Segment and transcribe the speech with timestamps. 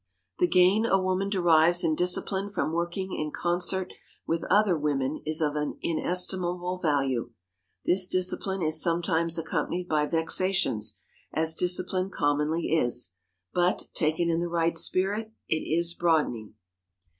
[0.39, 3.93] The gain a woman derives in discipline from working in concert
[4.25, 7.33] with other women is of inestimable value.
[7.85, 10.97] This discipline is sometimes accompanied by vexations,
[11.31, 13.11] as discipline commonly is,
[13.53, 16.55] but, taken in the right spirit, it is broadening.